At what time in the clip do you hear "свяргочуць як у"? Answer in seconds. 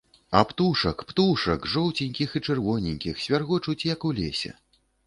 3.27-4.15